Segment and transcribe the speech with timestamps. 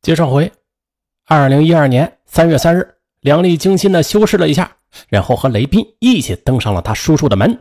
[0.00, 0.52] 接上回，
[1.26, 4.76] 二零一二年三月三日，梁丽精心的修饰了一下，
[5.08, 7.60] 然后和雷斌一起登上了他叔叔的门。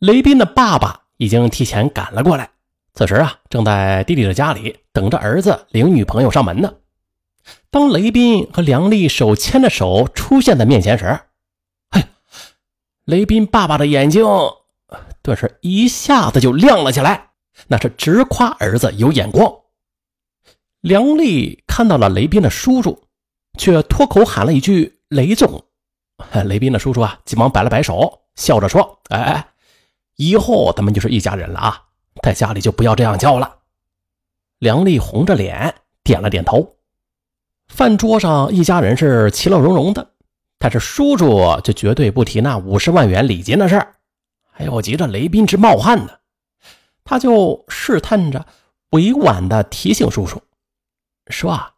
[0.00, 2.50] 雷斌的爸爸已经提前赶了过来，
[2.92, 6.74] 此时啊，正在弟弟的家里等着儿子领女朋友上门呢。
[7.70, 11.20] 当雷斌和梁丽手牵着手出现在面前时，
[11.92, 12.02] 嘿，
[13.04, 14.26] 雷斌爸爸的眼睛
[15.22, 17.30] 顿时一下子就亮了起来，
[17.68, 19.61] 那是直夸儿子有眼光。
[20.82, 23.04] 梁丽看到了雷斌的叔叔，
[23.56, 25.64] 却脱口喊了一句“雷总”。
[26.44, 29.48] 雷斌的叔叔啊，急忙摆了摆手，笑着说：“哎哎，
[30.16, 31.84] 以后咱们就是一家人了啊，
[32.24, 33.58] 在家里就不要这样叫了。”
[34.58, 36.74] 梁丽红着脸点了点头。
[37.68, 40.10] 饭桌上一家人是其乐融融的，
[40.58, 43.94] 但是叔叔就绝对不提那五十万元礼金的事儿。
[44.54, 46.10] 哎呦，急着雷斌直冒汗呢，
[47.04, 48.44] 他就试探着
[48.90, 50.42] 委婉的提醒叔叔。
[51.28, 51.72] 说啊，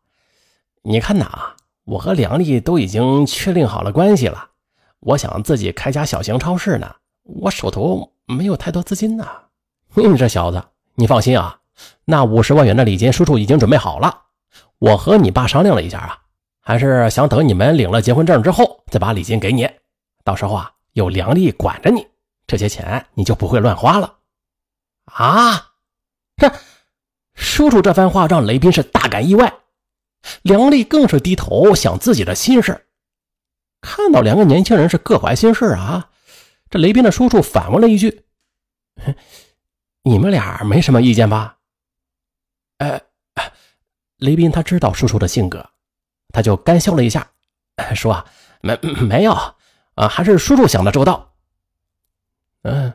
[0.82, 1.54] 你看呐，
[1.84, 4.50] 我和梁丽都已经确定好了关系了。
[5.00, 9.42] 我想自己开家小型超市呢，我手头没有太多资金呐。
[9.94, 11.60] 你这小子，你放心啊，
[12.04, 14.22] 那五十万元的礼金，叔叔已经准备好了。
[14.78, 16.18] 我和你爸商量了一下啊，
[16.60, 19.68] 还是想等你们领了结婚证之后再把礼金给你。
[20.24, 22.06] 到时候啊，有梁丽管着你，
[22.46, 24.14] 这些钱你就不会乱花了。
[25.04, 25.72] 啊，
[26.38, 26.50] 这。
[27.54, 29.60] 叔叔这番话让雷斌是大感意外，
[30.42, 32.88] 梁丽更是低头想自己的心事。
[33.80, 36.10] 看到两个年轻人是各怀心事啊，
[36.68, 38.24] 这雷斌的叔叔反问了一句
[40.02, 41.58] ：“你们俩没什么意见吧？”
[42.78, 43.00] 哎，
[44.16, 45.64] 雷斌他知道叔叔的性格，
[46.32, 47.30] 他就干笑了一下，
[47.94, 48.24] 说
[48.62, 49.32] ：“没没有
[49.94, 51.36] 啊，还是叔叔想的周到。”
[52.62, 52.92] 嗯，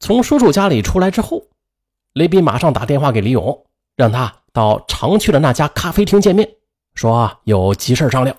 [0.00, 1.46] 从叔叔家里出来之后。
[2.16, 6.50] 雷斌马上打电话给李勇，让他到常去的那家咖啡厅见面，
[6.94, 8.34] 说有急事商量。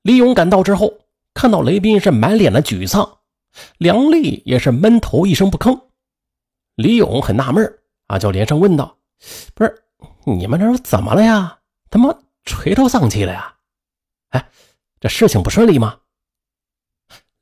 [0.00, 0.94] 李勇赶到之后，
[1.34, 3.18] 看到雷斌是满脸的沮丧，
[3.76, 5.78] 梁丽也是闷头一声不吭。
[6.74, 8.96] 李勇很纳闷啊，就连声问道
[9.54, 9.82] ：“不是
[10.24, 11.58] 你们这是怎么了呀？
[11.90, 13.56] 他妈垂头丧气的呀？
[14.30, 14.48] 哎，
[15.00, 15.98] 这事情不顺利吗？”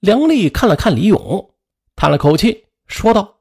[0.01, 1.55] 梁丽看了看李勇，
[1.95, 3.36] 叹了口气，说道。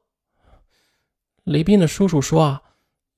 [1.46, 2.62] 雷斌的叔叔说：“啊，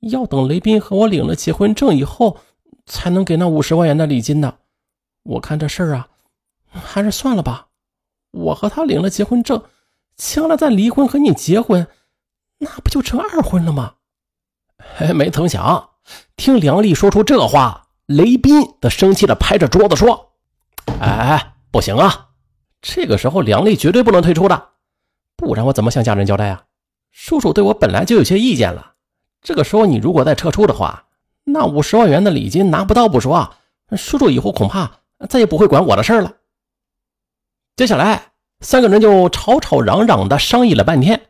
[0.01, 2.37] 要等雷斌和我领了结婚证以后，
[2.85, 4.59] 才能给那五十万元的礼金呢。
[5.23, 6.09] 我看这事儿啊，
[6.71, 7.69] 还是算了吧。
[8.33, 9.65] 我和他领了结婚证，
[10.15, 11.87] 将来再离婚和你结婚，
[12.59, 13.95] 那不就成二婚了吗？”
[15.01, 15.89] 哎，没曾想，
[16.37, 20.33] 听梁丽说出这话，雷斌则生气的拍着桌子说
[21.01, 22.29] ：“哎，不行啊！
[22.83, 24.69] 这个时候梁丽绝对不能退出的，
[25.35, 26.65] 不然我怎么向家人交代啊？”
[27.21, 28.95] 叔叔对我本来就有些意见了，
[29.43, 31.07] 这个时候你如果再撤出的话，
[31.43, 33.57] 那五十万元的礼金拿不到不说，
[33.97, 36.35] 叔叔以后恐怕再也不会管我的事了。
[37.75, 38.31] 接下来
[38.61, 41.29] 三个人就吵吵嚷嚷的商议了半天，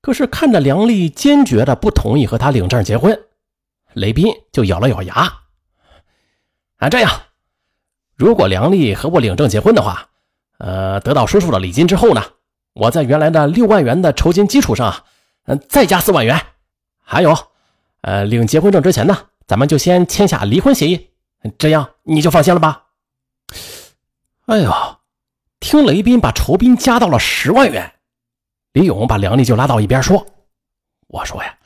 [0.00, 3.18] 可是看着梁丽坚决的不同意和他领证结婚，
[3.92, 5.14] 雷斌就咬了咬牙，
[6.78, 7.08] 啊，这样，
[8.16, 10.10] 如果梁丽和我领证结婚的话，
[10.58, 12.20] 呃，得到叔叔的礼金之后呢？
[12.78, 15.04] 我在原来的六万元的酬金基础上，
[15.46, 16.40] 嗯，再加四万元。
[17.00, 17.36] 还有，
[18.02, 19.18] 呃，领结婚证之前呢，
[19.48, 21.10] 咱们就先签下离婚协议，
[21.58, 22.84] 这样你就放心了吧？
[24.46, 24.72] 哎呦，
[25.58, 27.94] 听雷斌把酬宾加到了十万元，
[28.74, 30.24] 李勇把梁丽就拉到一边说
[31.08, 31.58] ：“我说呀，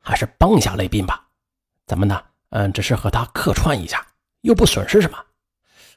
[0.00, 1.28] 还是帮一下雷斌吧，
[1.86, 4.06] 咱们呢，嗯，只是和他客串一下，
[4.42, 5.16] 又不损失什么。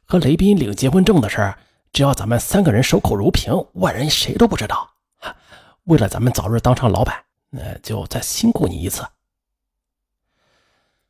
[0.06, 1.58] 和雷斌领结婚证的事儿。”
[1.96, 4.92] 只要咱们三个人守口如瓶，外人谁都不知道。
[5.86, 9.02] 为了咱们早日当上老板，那就再辛苦你一次。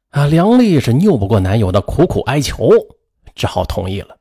[0.10, 2.70] 啊，梁丽是拗不过男友的苦苦哀求，
[3.34, 4.20] 只好同意了。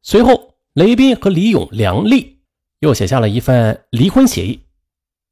[0.00, 2.40] 随后，雷斌和李勇、梁丽
[2.78, 4.64] 又写下了一份离婚协议，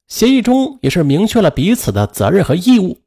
[0.07, 2.99] 协议中也是明确了彼此的责任和义务，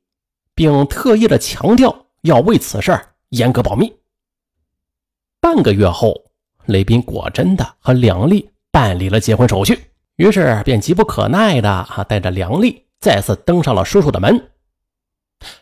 [0.56, 3.00] 并特意的强调要为此事
[3.30, 3.94] 严格保密。
[5.40, 6.26] 半个月后。
[6.68, 9.80] 雷斌果真的和梁丽办理了结婚手续，
[10.16, 14.50] 于是便急不可耐的啊带着梁丽再次登上了叔叔的门。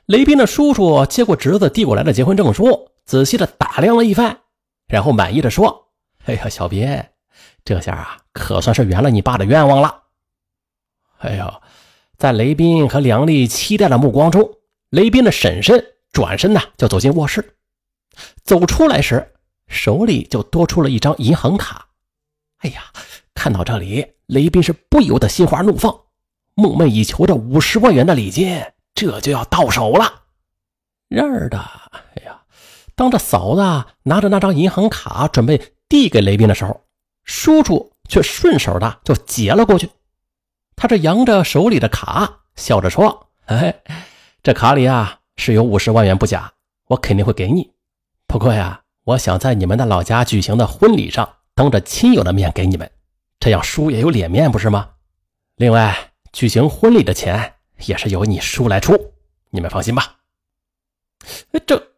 [0.05, 4.37] 雷斌的叔叔接过侄子递过来的结婚证书，仔细的打量了一番，
[4.87, 5.89] 然后满意的说
[6.25, 7.03] ：“哎呀，小斌，
[7.65, 10.03] 这下啊可算是圆了你爸的愿望了。”
[11.19, 11.61] 哎呦，
[12.17, 14.49] 在雷斌和梁丽期待的目光中，
[14.89, 17.55] 雷斌的婶婶转身呢就走进卧室，
[18.43, 19.32] 走出来时。
[19.67, 21.87] 手里就多出了一张银行卡，
[22.59, 22.83] 哎呀，
[23.33, 25.93] 看到这里，雷斌是不由得心花怒放，
[26.55, 28.63] 梦寐以求的五十万元的礼金，
[28.93, 30.23] 这就要到手了。
[31.07, 32.41] 然而的，哎呀，
[32.95, 36.85] 当这嫂子拿着那张银行卡准备递给雷斌的时候，
[37.23, 39.89] 叔叔却顺手的就接了过去。
[40.75, 43.83] 他这扬着手里的卡，笑着说：“哎，
[44.41, 46.53] 这卡里啊是有五十万元不假，
[46.87, 47.71] 我肯定会给你。
[48.27, 52.89] 不过呀，我想在你们的老家举行的婚礼上，当着亲友的面给你们，
[53.39, 54.91] 这样叔也有脸面，不是吗？
[55.57, 57.55] 另外，举行婚礼的钱
[57.85, 59.13] 也是由你叔来出，
[59.49, 60.19] 你们放心吧。”
[61.65, 61.91] 这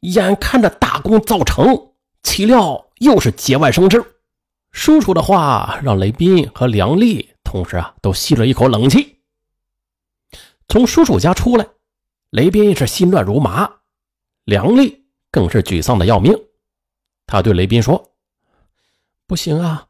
[0.00, 1.92] 眼看着大功造成，
[2.22, 4.02] 岂料又是节外生枝。
[4.70, 9.18] 叔叔的话让雷斌和梁丽同时啊都吸了一口冷气。
[10.66, 11.66] 从叔叔家出来，
[12.30, 13.70] 雷斌是心乱如麻，
[14.44, 15.01] 梁丽
[15.32, 16.32] 更是沮丧的要命。
[17.26, 18.12] 他对雷斌说
[19.26, 19.88] ：“不行啊，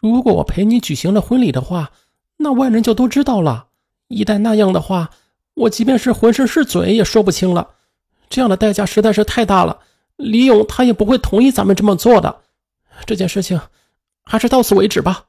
[0.00, 1.90] 如果我陪你举行了婚礼的话，
[2.36, 3.68] 那外人就都知道了。
[4.06, 5.10] 一旦那样的话，
[5.54, 7.74] 我即便是浑身是嘴也说不清了。”
[8.30, 9.80] 这样的代价实在是太大了，
[10.16, 12.42] 李勇他也不会同意咱们这么做的。
[13.06, 13.58] 这件事情
[14.22, 15.28] 还是到此为止吧。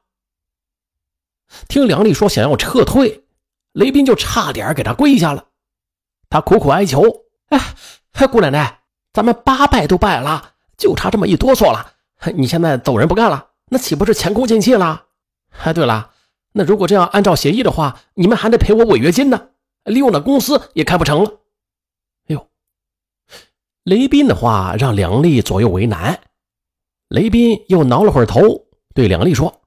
[1.69, 3.23] 听梁丽说想要撤退，
[3.71, 5.47] 雷斌就差点给他跪下了。
[6.29, 7.01] 他苦苦哀求
[7.47, 8.78] ：“哎，姑奶奶，
[9.11, 11.93] 咱们八拜都拜了，就差这么一哆嗦了。
[12.35, 15.05] 你现在走人不干了，那岂不是前功尽弃了？
[15.63, 16.11] 哎，对了，
[16.51, 19.49] 那如果这样按照协议的话，你们还得赔我违约金呢。
[19.83, 21.31] 李勇的公司也开不成了。”
[22.27, 22.47] 哎呦
[23.83, 26.19] 雷斌的话让梁丽左右为难，
[27.07, 29.61] 雷斌又挠了会儿头，对梁丽说：“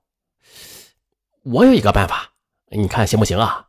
[1.43, 2.31] 我有一个办法，
[2.71, 3.67] 你看行不行啊？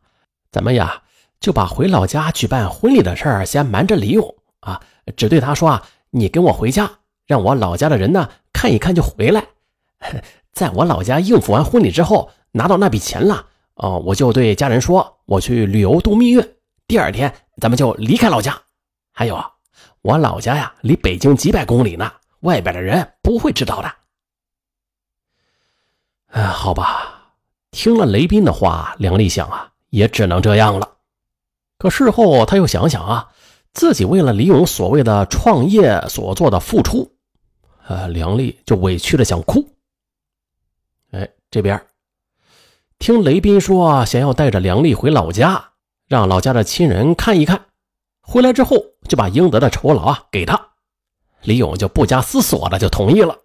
[0.52, 1.02] 咱们呀
[1.40, 4.80] 就把回老家举办婚礼的事儿先瞒着李勇啊，
[5.16, 6.90] 只对他说啊，你跟我回家，
[7.26, 9.44] 让我老家的人呢看一看就回来。
[10.52, 16.56] 在我老家应付完婚礼之后，拿到那笔钱了，哦，我就对家人说我去旅游度蜜月，
[16.86, 18.60] 第二天咱们就离开老家。
[19.12, 19.50] 还有啊。”
[20.04, 23.90] 我老家呀，离北京几百公里呢，外边的人不会知道的。
[26.26, 27.32] 哎，好吧，
[27.70, 30.98] 听了雷斌的话，梁丽想啊，也只能这样了。
[31.78, 33.30] 可事后他又想想啊，
[33.74, 37.12] 自己为了李勇所谓的创业所做的付出，
[37.86, 39.68] 呃，梁丽就委屈的想哭。
[41.10, 41.84] 哎，这边
[42.98, 45.72] 听雷斌说想要带着梁丽回老家，
[46.06, 47.66] 让老家的亲人看一看。
[48.22, 48.76] 回来之后
[49.08, 50.68] 就把应得的酬劳啊给他，
[51.42, 53.36] 李勇就不加思索的就同意了。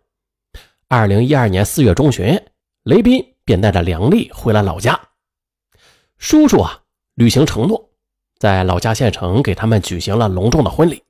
[0.88, 2.40] 二零一二年四月中旬，
[2.84, 5.00] 雷斌便带着梁丽回了老家。
[6.20, 6.84] 叔叔啊
[7.16, 7.89] 履行承诺，
[8.40, 11.04] 在老家县城给他们举行了隆重的婚礼。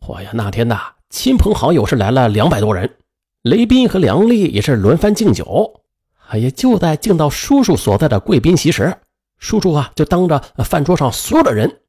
[0.00, 0.80] 嚯呀，那天呐，
[1.10, 2.96] 亲朋好友是来了两百多人，
[3.42, 5.80] 雷斌和梁丽也是轮番敬酒。
[6.28, 8.94] 哎呀，就在敬到叔叔所在的贵宾席时，
[9.38, 11.80] 叔叔啊就当着饭桌上所有的人。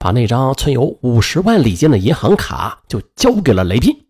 [0.00, 4.06] 把那张存有五十万礼金的银行卡就交给了雷斌，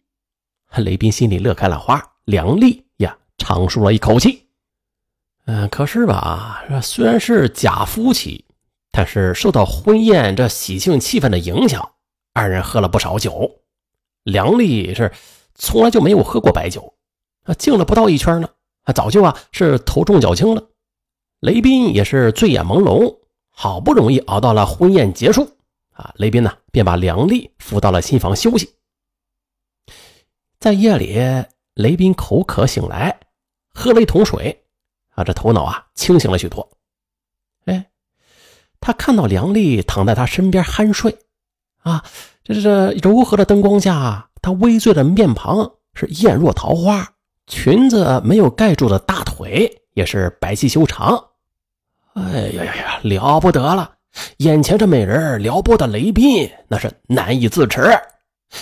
[0.77, 4.47] 雷斌心里乐开了花，梁丽呀长舒了一口气。
[5.47, 8.45] 嗯，可是吧，虽然是假夫妻，
[8.91, 11.93] 但是受到婚宴这喜庆气氛的影响，
[12.33, 13.63] 二人喝了不少酒。
[14.25, 15.13] 梁丽是
[15.55, 16.95] 从来就没有喝过白酒，
[17.45, 18.49] 啊，敬了不到一圈呢，
[18.85, 20.69] 啊，早就啊是头重脚轻了。
[21.41, 23.19] 雷斌也是醉眼朦胧，
[23.51, 25.49] 好不容易熬到了婚宴结束。
[25.93, 28.75] 啊，雷斌呢，便把梁丽扶到了新房休息。
[30.61, 31.17] 在夜里，
[31.75, 33.19] 雷斌口渴醒来，
[33.73, 34.65] 喝了一桶水，
[35.15, 36.69] 啊，这头脑啊清醒了许多。
[38.89, 41.19] 他看到梁丽躺在他身边酣睡，
[41.83, 42.03] 啊，
[42.43, 47.07] 这这柔和的灯光下，她微醉的面庞是艳若桃花，
[47.47, 51.23] 裙子没有盖住的大腿也是白皙修长。
[52.15, 52.23] 哎
[52.55, 53.93] 呀呀呀，了不得了！
[54.39, 57.91] 眼前这美人撩拨的雷斌那是难以自持，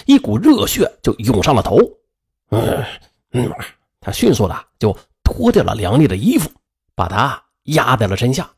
[0.07, 1.79] 一股热血就涌上了头。
[2.51, 2.85] 嗯
[3.31, 3.49] 嗯，
[4.01, 6.51] 他迅速的就脱掉了梁丽的衣服，
[6.97, 8.51] 把她压在了身下。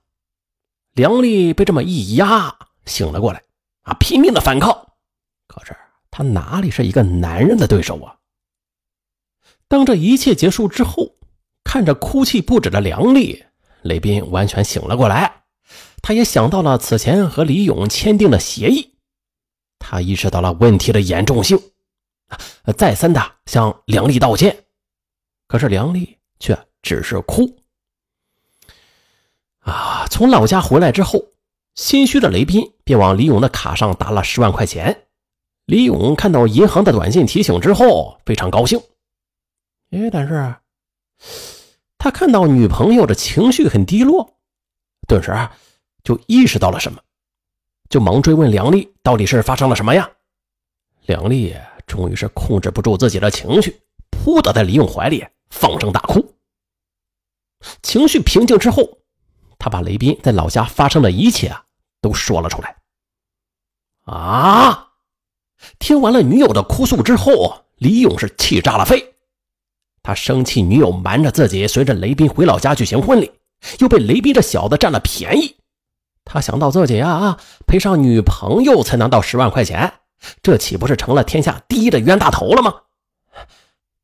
[0.99, 2.53] 梁丽被这么一压，
[2.85, 3.41] 醒了过来，
[3.83, 4.73] 啊，拼命的反抗，
[5.47, 5.77] 可是
[6.11, 8.17] 他哪里是一个男人的对手啊？
[9.69, 11.15] 当这一切结束之后，
[11.63, 13.45] 看着哭泣不止的梁丽，
[13.83, 15.45] 雷斌完全醒了过来。
[16.03, 18.97] 他也想到了此前和李勇签订的协议，
[19.79, 21.61] 他意识到了问题的严重性，
[22.77, 24.65] 再三的向梁丽道歉，
[25.47, 27.57] 可是梁丽却只是哭。
[30.11, 31.27] 从老家回来之后，
[31.75, 35.07] 心虚的雷斌便往李勇的卡上打了十万块钱。
[35.67, 38.81] 李勇看到银行的短信提醒之后，非常高兴。
[39.91, 40.55] 哎，但是，
[41.99, 44.35] 他看到女朋友的情绪很低落，
[45.07, 45.33] 顿时。
[46.05, 46.99] 就意识到了什么，
[47.91, 50.11] 就忙追问梁丽到底是发生了什么呀？
[51.05, 51.55] 梁丽
[51.87, 53.79] 终于是控制不住自己的情绪，
[54.11, 56.35] 扑倒在李勇怀里，放声大哭。
[57.83, 58.98] 情绪平静之后，
[59.59, 61.65] 他把雷斌在老家发生的一切啊
[62.01, 62.77] 都说了出来。
[64.05, 64.93] 啊！
[65.79, 69.15] 听完了女友的哭诉之后，李勇是气炸了肺。
[70.03, 73.31] 他生气女友瞒着自己随着雷斌回老家举行婚礼，
[73.81, 75.57] 又被雷斌这小子占了便宜。
[76.25, 79.93] 他想到自己啊啊赔上女朋友才拿到十万块钱，
[80.41, 82.75] 这岂不是成了天下第一的冤大头了吗？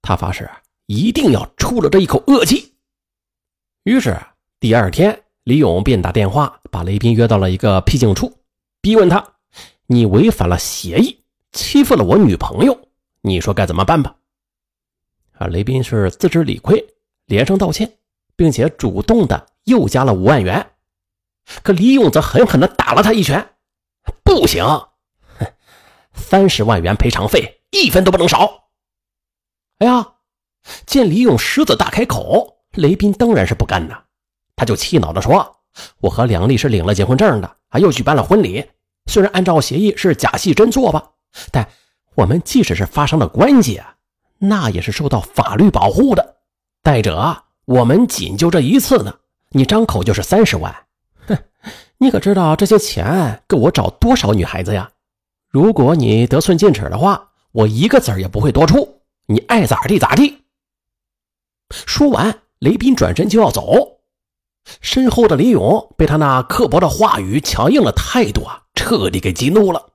[0.02, 0.50] 他发誓
[0.86, 2.74] 一定要出了这一口恶气。
[3.84, 4.20] 于是
[4.60, 8.32] 第二天，李勇便打电话把雷斌约到了一个僻静处，
[8.80, 9.34] 逼问他。
[9.86, 11.22] 你违反了协议，
[11.52, 12.88] 欺负了我女朋友，
[13.20, 14.16] 你说该怎么办吧？
[15.32, 16.82] 啊，雷斌是自知理亏，
[17.26, 17.98] 连声道歉，
[18.34, 20.70] 并且主动的又加了五万元。
[21.62, 23.56] 可李勇则狠狠的打了他一拳
[24.24, 25.46] ：“不行，哼
[26.14, 28.70] 三十万元赔偿费，一分都不能少。”
[29.80, 30.14] 哎呀，
[30.86, 34.03] 见李勇狮子大开口，雷斌当然是不干的，
[34.56, 35.56] 他就气恼的说
[36.00, 38.64] ：“我和梁丽是领了结婚证的，啊又举办了婚礼。”
[39.06, 41.10] 虽然按照协议是假戏真做吧，
[41.50, 41.68] 但
[42.14, 43.82] 我们即使是发生了关系，
[44.38, 46.36] 那也是受到法律保护的。
[46.82, 49.14] 再者，我们仅就这一次呢，
[49.50, 50.74] 你张口就是三十万，
[51.26, 51.36] 哼，
[51.98, 54.90] 你可知道这些钱够我找多少女孩子呀？
[55.50, 60.44] 如果你得寸进尺的话，我一个子儿也不会多出，你爱咋地咋地。
[61.70, 63.93] 说完，雷斌转身就要走，
[64.80, 68.60] 身后的李勇被他那刻薄的话语、强硬的态度啊。
[68.76, 69.86] 彻底给激怒了，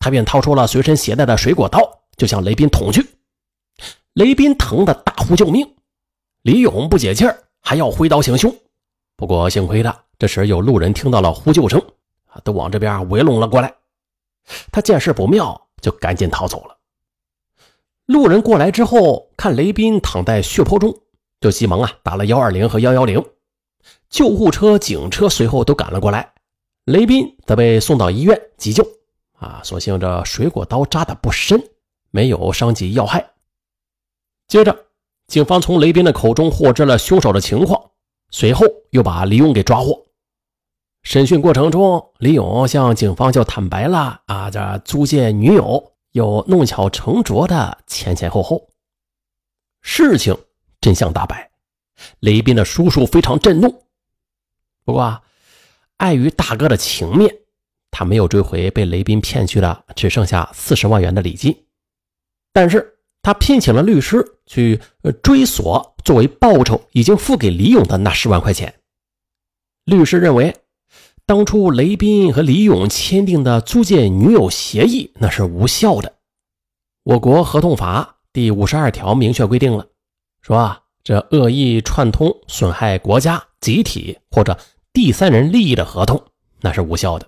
[0.00, 1.80] 他便掏出了随身携带的水果刀，
[2.16, 3.06] 就向雷斌捅去。
[4.14, 5.76] 雷斌疼得大呼救命，
[6.42, 8.52] 李勇不解气儿，还要挥刀行凶。
[9.16, 11.80] 不过幸亏的，这时有路人听到了呼救声，
[12.26, 13.72] 啊，都往这边围拢了过来。
[14.72, 16.76] 他见势不妙，就赶紧逃走了。
[18.06, 20.92] 路人过来之后，看雷斌躺在血泊中，
[21.40, 23.24] 就急忙啊打了幺二零和幺幺零，
[24.12, 26.32] 救护车、警车随后都赶了过来。
[26.84, 28.86] 雷斌则被送到医院急救，
[29.38, 31.60] 啊，所幸这水果刀扎的不深，
[32.10, 33.32] 没有伤及要害。
[34.48, 34.76] 接着，
[35.28, 37.90] 警方从雷斌的口中获知了凶手的情况，
[38.30, 40.06] 随后又把李勇给抓获。
[41.02, 48.68] 审讯过程中，李勇向警方就坦白了啊，这租借女友又弄巧成拙的前前后后。
[49.80, 50.36] 事情
[50.82, 51.50] 真相大白，
[52.20, 53.81] 雷斌的叔叔非常震怒。
[54.84, 55.22] 不过。
[55.98, 57.32] 碍于大哥的情面，
[57.92, 61.64] 他没有追回被雷斌骗去的只剩下四十万元的礼金，
[62.52, 64.80] 但是他聘请了律师去
[65.22, 68.74] 追索作为报酬已经付给李勇的那十万块钱。
[69.84, 70.56] 律师认为，
[71.24, 76.16] 当初雷斌和李勇签订的租借女友协议那是无效的。
[77.04, 79.86] 我国合同法第五十二条明确规定了，
[80.40, 84.58] 说啊，这恶意串通损害国家、集体或者。
[84.92, 86.22] 第三人利益的合同
[86.60, 87.26] 那是无效的，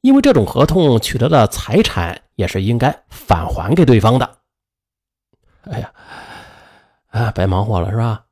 [0.00, 4.38] 因为这种合同取得的财产也是应该返还给对方的。
[5.70, 5.92] 哎呀，
[7.06, 8.24] 啊，白忙活了是吧？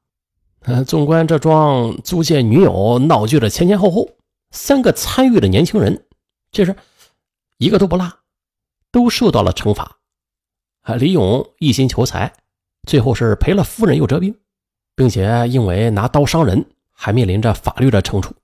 [0.62, 4.11] 嗯，纵观这桩租借女友闹剧的前前后后，
[4.50, 6.07] 三个参与的年轻人，
[6.50, 6.75] 这是
[7.59, 8.12] 一个都不落，
[8.90, 9.99] 都受到了惩罚。
[10.83, 12.33] 啊，李勇一心求财，
[12.88, 14.37] 最后是赔了夫人又折兵，
[14.97, 18.35] 并且因为拿刀伤人，还面临着法律的惩处。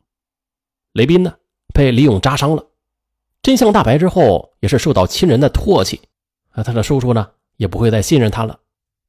[0.97, 1.37] 雷斌呢，
[1.75, 2.67] 被李勇扎伤了。
[3.43, 6.01] 真相大白之后，也是受到亲人的唾弃，
[6.53, 8.59] 啊，他的叔叔呢，也不会再信任他了。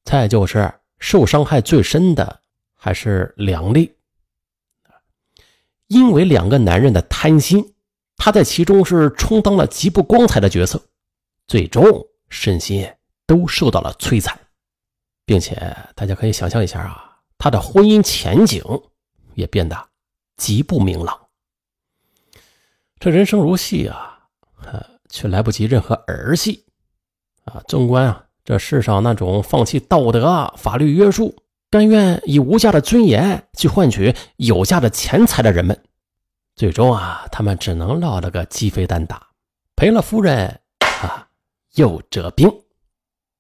[0.03, 2.41] 再就是受伤害最深的
[2.75, 3.95] 还是梁丽，
[5.87, 7.73] 因为两个男人的贪心，
[8.17, 10.81] 他在其中是充当了极不光彩的角色，
[11.47, 12.85] 最终身心
[13.25, 14.37] 都受到了摧残，
[15.25, 15.55] 并且
[15.95, 18.61] 大家可以想象一下啊，他的婚姻前景
[19.35, 19.87] 也变得
[20.35, 21.17] 极不明朗。
[23.07, 24.19] 这人生如戏啊，
[24.65, 26.65] 呃，却来不及任何儿戏
[27.45, 27.63] 啊！
[27.65, 31.33] 纵观啊，这世上那种放弃道德、法律约束，
[31.69, 35.81] 甘愿以无价的尊严去换取有价的钱财的人们，
[36.53, 39.25] 最终啊，他们只能落了个鸡飞蛋打，
[39.77, 40.59] 赔了夫人
[41.01, 41.29] 啊，
[41.75, 42.51] 又折兵。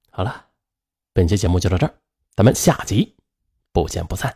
[0.09, 0.45] 好了，
[1.11, 1.93] 本期节目就到这儿，
[2.37, 3.17] 咱们下集
[3.73, 4.33] 不见不散。